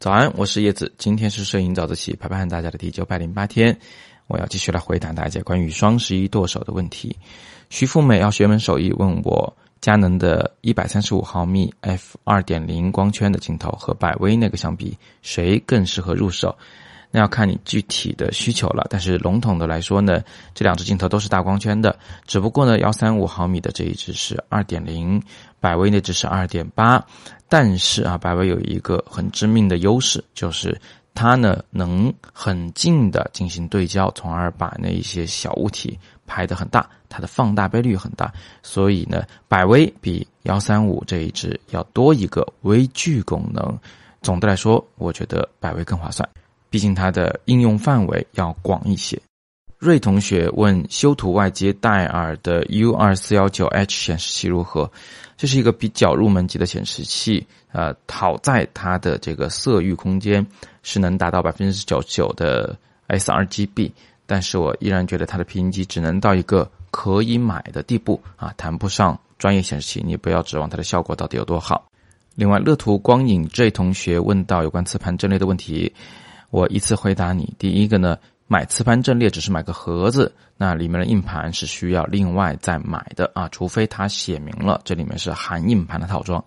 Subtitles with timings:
[0.00, 0.92] 早安，我是叶子。
[0.96, 3.76] 今天是摄影早自习陪伴大家的第九百零八天，
[4.28, 7.16] 我要继续来回答大家关于双十一剁手的问题。
[7.68, 16.56] 徐富美要学门手艺，问我佳能的一百三十五毫米 f 二点零光圈的镜头和百威那个相比，谁更适合入手？
[17.10, 18.86] 那要看你具体的需求了。
[18.90, 20.22] 但是笼统的来说呢，
[20.54, 21.96] 这两只镜头都是大光圈的，
[22.26, 25.22] 只不过呢，幺三五毫米的这一只是二点零，
[25.60, 27.04] 百威那只是二点八。
[27.48, 30.78] 但是啊，百威有一个很致命的优势，就是
[31.14, 38.30] 它呢能很近的进行对焦，从而把那一些小物体拍得很大，它的放大倍率很大。
[38.62, 43.78] 所以呢，百威比幺三五这一支要多一个微距功能。
[44.20, 46.28] 总的来说，我觉得百威更划算，
[46.70, 49.18] 毕竟它的应用范围要广一些。
[49.78, 54.90] 瑞同学问：修图外接戴尔的 U 二四幺九 H 显示器如何？
[55.36, 60.44] 这是一个比较入门级的显示器，呃，好在它的这个色域空间
[60.82, 63.92] 是能达到百分之九十九的 sRGB，
[64.26, 70.02] 但是我依然觉得它的屏级只能到一个可以买的地步啊，谈不上专业显示器。
[70.04, 71.88] 你不要指望它的效果到底有多好。
[72.34, 75.92] 另外，乐图光影 J 同学问到有关磁盘阵列的问题，
[76.50, 77.54] 我依次回答你。
[77.58, 78.16] 第一个呢。
[78.50, 86.42] 买磁盘阵列只是买个盒子，那里面的硬盘是需要另外再买的啊，除非它写明了这里面是含硬盘的套装。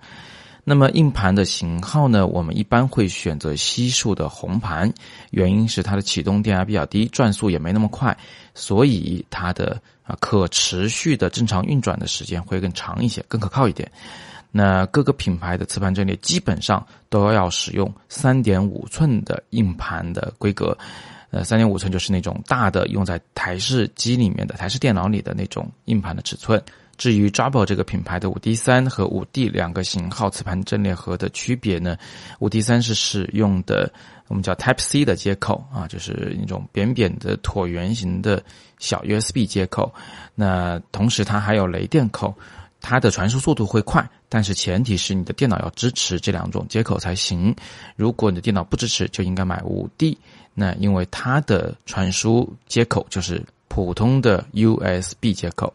[0.63, 4.91] 那么硬盘的型号呢，我们一般会选择西数的红盘，
[5.29, 8.17] 原因是它的启动电压比较低，转速也没那么快，
[8.55, 13.91] 所以它的啊可持续的正常运转的时间会更长一些，更可靠一点。
[14.52, 20.77] 那各个品牌的磁盘阵列基本上都要使用三点五寸的硬盘的规格。
[21.30, 26.61] 呃，三点五寸就是那种大的，用在台式机里面的台式电脑里的那种硬盘的尺寸。
[26.97, 31.97] 至于 j a b o 这个品牌的五 D 三和五 D 两个型号磁盘阵列盒的区别呢，
[32.39, 33.91] 五 D 三是使用的
[34.27, 38.44] 我们叫 Type C 的接口啊，就是那种扁扁的椭圆形的
[38.77, 39.91] 小 USB 接口。
[40.35, 42.35] 那同时它还有雷电口，
[42.81, 47.53] 它的传输速度会快，但是前提是你的电脑要支持这两种接口才行。
[47.97, 50.18] 如果你的电脑不支持，就应该买五 D。
[50.53, 55.74] 那因为它的传输接口就是普通的 USB 接口。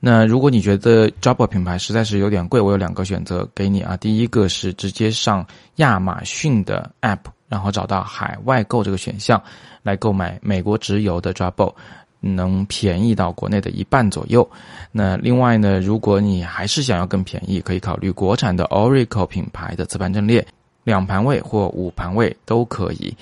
[0.00, 3.94] 那如果你觉得 Jabra 品牌实在是有点贵，我有两个选择给你啊。
[3.98, 9.40] 第一个是直接上亚马逊的 App，然后找到海外购这个选项
[9.82, 11.72] 来购买美国直邮的 Jabra，
[12.22, 14.48] 能便宜到国内的一半左右。
[14.90, 20.46] 那另外呢，如果你还是想要更便宜，可以考虑国产的 Oracle 品牌的磁盘阵列，
[20.84, 23.14] 两盘位或五盘位都可以。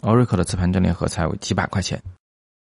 [0.00, 2.00] Oracle 的磁盘阵列盒才有几百块钱。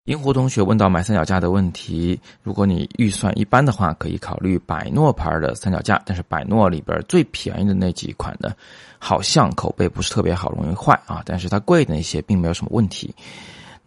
[0.06, 6.00] 银湖同学问到买三脚架的问题，如果你预算一般的话，可以考虑百诺牌的三脚架。
[6.06, 8.52] 但是百诺里边最便宜的那几款呢，
[9.00, 11.22] 好像口碑不是特别好，容易坏啊。
[11.26, 13.12] 但是它贵的那些并没有什么问题。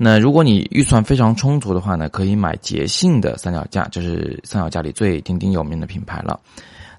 [0.01, 6.39] 那如果你预算非常充足的话呢，可以买捷信的三脚架，这是三脚架里最鼎鼎有名的品牌了。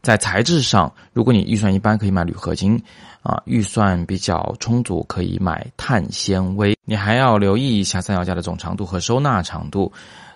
[0.02, 2.78] 在材质上，如果你预算一般，可以买铝合金。
[3.22, 6.74] 啊，预算比较充足，可以买碳纤维。
[6.86, 9.90] 你还要留意一下三脚架的总长度和收纳长度。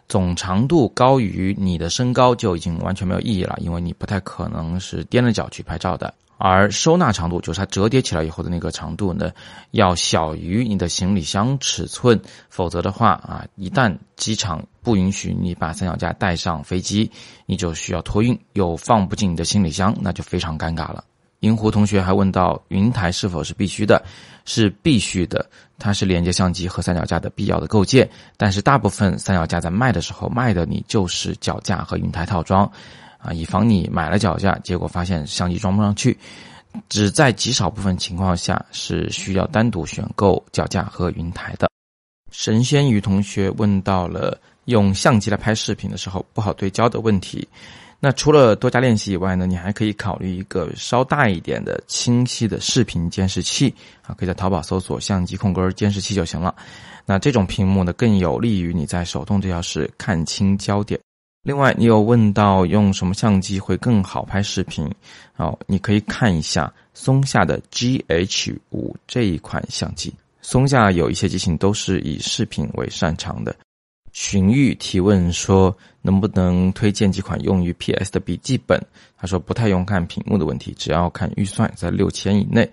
[0.06, 6.12] 总长度高于你的身高就已经完全没有意义了，因为你不太可能是踮着脚去拍照的。
[6.46, 9.32] 而收纳长度，就是它折叠起来以后的那个长度呢，
[9.70, 17.10] 要小于你的行李箱尺寸，否则的话啊，一旦机场不允许你把三脚架带上飞机，
[17.46, 21.02] 你就需要托运，又放不进你的行李箱，那就非常尴尬了。
[21.40, 24.04] 银狐同学还问到云台是否是必须的？
[24.44, 28.06] 是必须的，它是连接相机和三脚架的必要的构件。
[28.36, 32.70] 但是大部分三脚架在卖的时候卖的你就是脚架和云台套装，
[33.24, 36.16] 啊，以防你买了脚架，结果发现相机装不上去。
[36.88, 41.68] 只在极少部分情况下是需要单独选购脚架和云台的。
[42.32, 47.46] 神仙鱼同学问到了用相机来拍视频的时候不好对焦的问题。
[48.00, 56.54] 那除了多加练习以外呢，你还可以考虑一个稍大一点的清晰的视频监视器啊，可以在淘宝搜索“相机控根监视器”就行了。
[57.06, 61.00] 那这种屏幕呢，更有利于你在手动对焦时看清焦点。
[61.44, 64.90] 另外，你有问到用什么相机会更好拍视频？
[65.36, 70.10] 哦，你可以看一下松下的 GH 五这一款相机。
[70.40, 73.54] 松下有一些机型都是以视频为擅长的。
[74.14, 78.80] 荀彧提问说：“能不能推荐几款用于 PS 的笔记本？”
[79.18, 82.66] 他说：“不太用看屏幕的问题，只要看预算在六千以内。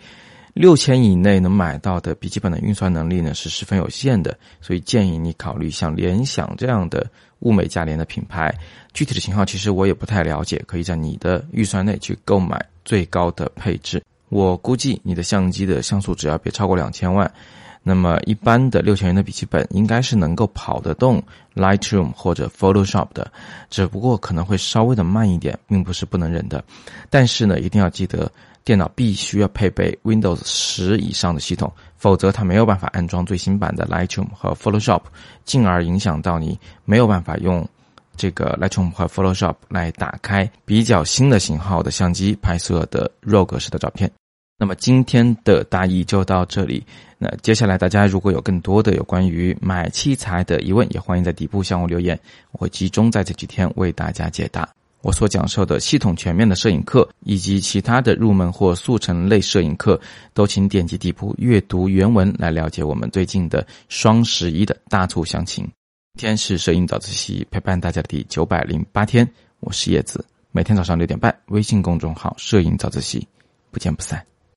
[0.53, 7.09] 六千以内能买到的笔记本的运算能力呢是十分有限的，所以建议你考虑像联想这样的
[7.39, 8.53] 物美价廉的品牌。
[8.94, 17.30] 具体的型号其实我也不太了解，可以在你的预算内去购买最高的配置。”我估计你的相机的像素只要别超过两千万，
[17.83, 21.22] 那么一般的六千元的笔记本应该是能够跑得动
[21.56, 23.31] Lightroom 或者 Photoshop 的，
[23.69, 26.63] 只不过可能会稍微的慢一点，并不是不能忍的。
[27.10, 28.31] 但是呢，一定要记得。
[28.63, 35.01] 电脑必须要配备 Windows 十以上的系统，否则它没有办法安装最新版的 Lightroom 和 Photoshop，
[35.45, 37.68] 进而影响到你没有办法用
[38.16, 44.20] 这个 Lightroom 和 Photoshop 来打开比较新的型号的相机拍摄的 RAW 格式的照片。
[44.61, 46.85] 那么今天的答疑就到这里。
[47.17, 52.19] 那接下来大家如果有更多的有关于买器材的疑问，也欢迎在底部向我留言，
[52.51, 54.69] 我会集中在这几天为大家解答。
[55.01, 59.99] 我所讲授的系统全面的摄影课，以及其他的入门或速成类摄影课，
[60.35, 65.67] 都请点击底部阅读原文来了解我们最近的双十一的大促详情。
[66.19, 69.27] 天是摄影早自习陪伴大家的第九百零八天，
[69.59, 73.27] 我是叶子，每天早上六点半，微信公众号“摄影早自习”，
[73.71, 74.23] 不见不散。